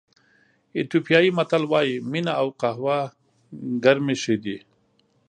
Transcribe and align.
ایتیوپیایي 0.77 1.29
متل 1.37 1.63
وایي 1.71 1.95
مینه 2.11 2.33
او 2.41 2.47
قهوه 2.61 2.99
ګرمې 3.83 4.15
ښې 4.21 4.35
دي. 4.43 4.57